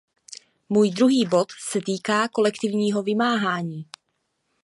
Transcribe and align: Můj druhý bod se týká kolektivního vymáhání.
Můj 0.69 0.89
druhý 0.91 1.25
bod 1.29 1.47
se 1.69 1.79
týká 1.85 2.27
kolektivního 2.27 3.03
vymáhání. 3.03 3.85